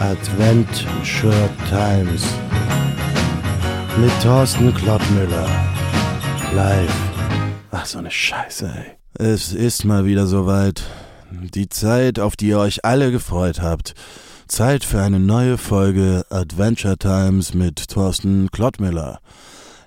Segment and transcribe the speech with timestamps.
[0.00, 2.22] Adventure Times
[4.00, 5.48] mit Thorsten Klottmüller.
[6.54, 6.94] Live.
[7.72, 8.96] Ach, so eine Scheiße, ey.
[9.18, 10.84] Es ist mal wieder soweit.
[11.30, 13.94] Die Zeit, auf die ihr euch alle gefreut habt.
[14.46, 19.18] Zeit für eine neue Folge Adventure Times mit Thorsten Klottmüller.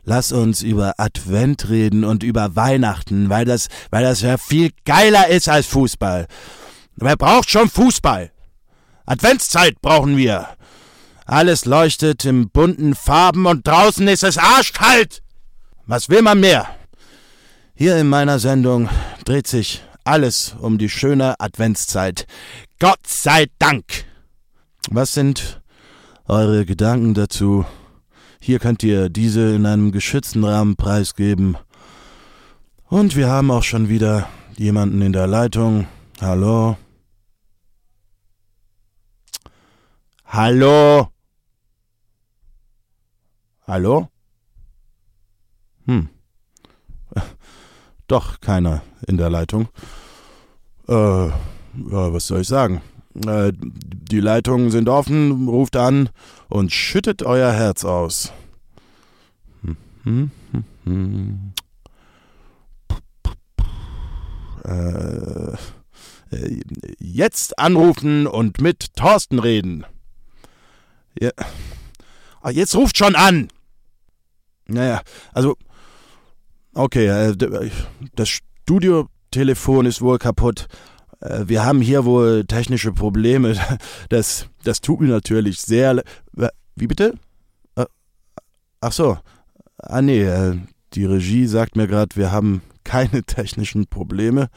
[0.03, 5.29] Lass uns über Advent reden und über Weihnachten, weil das, weil das ja viel geiler
[5.29, 6.27] ist als Fußball.
[6.97, 8.30] Wer braucht schon Fußball?
[9.11, 10.47] Adventszeit brauchen wir.
[11.25, 15.21] Alles leuchtet in bunten Farben und draußen ist es arschkalt.
[15.85, 16.69] Was will man mehr?
[17.75, 18.87] Hier in meiner Sendung
[19.25, 22.25] dreht sich alles um die schöne Adventszeit.
[22.79, 23.83] Gott sei Dank.
[24.89, 25.59] Was sind
[26.29, 27.65] eure Gedanken dazu?
[28.39, 31.57] Hier könnt ihr diese in einem geschützten Rahmen preisgeben.
[32.87, 35.87] Und wir haben auch schon wieder jemanden in der Leitung.
[36.21, 36.77] Hallo?
[40.33, 41.09] Hallo?
[43.67, 44.07] Hallo?
[45.85, 46.07] Hm.
[48.07, 49.67] Doch, keiner in der Leitung.
[50.87, 51.31] Äh,
[51.73, 52.81] was soll ich sagen?
[53.27, 56.07] Äh, die Leitungen sind offen, ruft an
[56.47, 58.31] und schüttet euer Herz aus.
[59.63, 60.31] Hm, hm,
[60.85, 61.53] hm,
[64.63, 65.57] äh
[66.99, 69.85] jetzt anrufen und mit Thorsten reden.
[71.19, 71.31] Ja.
[72.41, 73.49] Ah, jetzt ruft schon an.
[74.67, 75.01] Naja,
[75.33, 75.55] also.
[76.73, 77.35] Okay, äh,
[78.15, 80.67] das Studiotelefon ist wohl kaputt.
[81.19, 83.55] Äh, wir haben hier wohl technische Probleme.
[84.09, 86.03] Das, das tut mir natürlich sehr.
[86.75, 87.15] Wie bitte?
[87.75, 87.85] Äh,
[88.79, 89.17] ach so.
[89.77, 90.27] Ah, nee,
[90.93, 94.49] die Regie sagt mir gerade, wir haben keine technischen Probleme.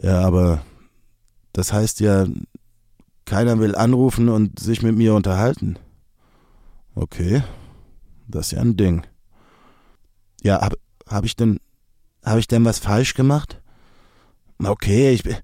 [0.00, 0.64] Ja, aber
[1.52, 2.26] das heißt ja,
[3.26, 5.78] keiner will anrufen und sich mit mir unterhalten.
[6.94, 7.42] Okay,
[8.26, 9.02] das ist ja ein Ding.
[10.42, 10.74] Ja, hab,
[11.06, 11.60] hab ich denn,
[12.24, 13.60] hab ich denn was falsch gemacht?
[14.64, 15.36] Okay, ich bin,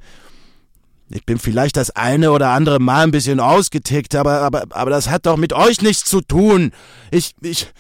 [1.11, 5.11] ich bin vielleicht das eine oder andere Mal ein bisschen ausgetickt, aber, aber, aber das
[5.11, 6.73] hat doch mit euch nichts zu tun.
[7.11, 7.71] Ich, ich,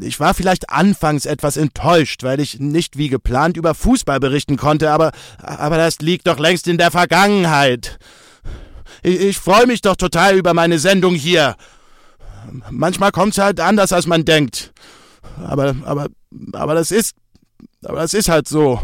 [0.00, 4.90] ich war vielleicht anfangs etwas enttäuscht, weil ich nicht wie geplant über Fußball berichten konnte,
[4.90, 7.98] aber, aber das liegt doch längst in der Vergangenheit.
[9.04, 11.56] Ich, ich freue mich doch total über meine Sendung hier.
[12.70, 14.72] Manchmal kommt's halt anders, als man denkt.
[15.44, 16.08] Aber, aber,
[16.52, 17.14] aber das ist,
[17.84, 18.80] aber das ist halt so.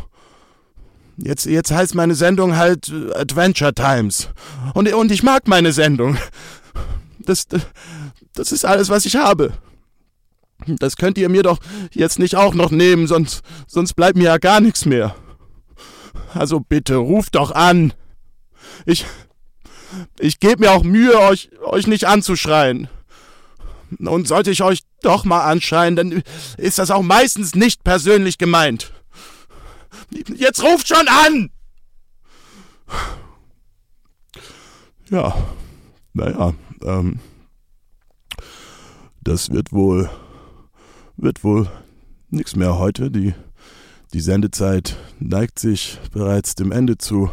[1.16, 4.28] Jetzt, jetzt heißt meine Sendung halt Adventure Times.
[4.75, 6.16] Und, und ich mag meine Sendung.
[7.19, 7.47] Das,
[8.34, 9.53] das ist alles, was ich habe.
[10.66, 11.59] Das könnt ihr mir doch
[11.92, 15.14] jetzt nicht auch noch nehmen, sonst, sonst bleibt mir ja gar nichts mehr.
[16.34, 17.92] Also bitte, ruft doch an.
[18.86, 19.04] Ich,
[20.19, 22.89] ich gebe mir auch Mühe, euch, euch nicht anzuschreien.
[23.99, 26.23] Und sollte ich euch doch mal anschreien, dann
[26.56, 28.93] ist das auch meistens nicht persönlich gemeint.
[30.37, 31.51] Jetzt ruft schon an!
[35.11, 35.37] Ja,
[36.12, 37.19] naja, ähm,
[39.22, 40.09] das wird wohl,
[41.17, 41.69] wird wohl
[42.28, 43.11] nichts mehr heute.
[43.11, 43.34] Die,
[44.12, 47.31] die Sendezeit neigt sich bereits dem Ende zu.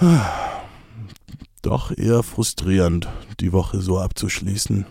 [1.62, 4.86] Doch eher frustrierend, die Woche so abzuschließen.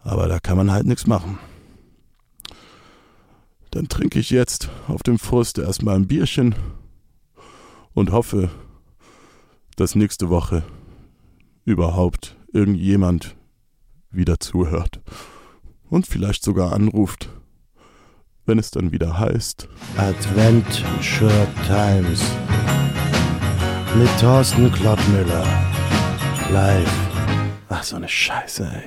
[0.00, 1.38] Aber da kann man halt nichts machen.
[3.70, 6.54] Dann trinke ich jetzt auf dem Frust erstmal ein Bierchen
[7.92, 8.50] und hoffe,
[9.76, 10.62] dass nächste Woche
[11.64, 13.36] überhaupt irgendjemand
[14.10, 15.02] wieder zuhört
[15.90, 17.28] und vielleicht sogar anruft,
[18.46, 22.22] wenn es dann wieder heißt Adventure Times
[23.94, 25.44] mit Thorsten Klottmüller.
[26.50, 26.92] Live.
[27.68, 28.82] Ach, so eine Scheiße, ey.